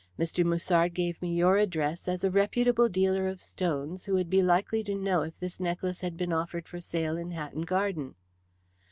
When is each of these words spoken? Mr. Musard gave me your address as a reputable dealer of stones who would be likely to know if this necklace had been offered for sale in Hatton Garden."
Mr. 0.17 0.43
Musard 0.43 0.95
gave 0.95 1.21
me 1.21 1.31
your 1.31 1.57
address 1.57 2.07
as 2.07 2.23
a 2.23 2.31
reputable 2.31 2.89
dealer 2.89 3.27
of 3.27 3.39
stones 3.39 4.03
who 4.03 4.15
would 4.15 4.31
be 4.31 4.41
likely 4.41 4.83
to 4.83 4.95
know 4.95 5.21
if 5.21 5.37
this 5.39 5.59
necklace 5.59 6.01
had 6.01 6.17
been 6.17 6.33
offered 6.33 6.67
for 6.67 6.81
sale 6.81 7.15
in 7.17 7.29
Hatton 7.29 7.61
Garden." 7.65 8.15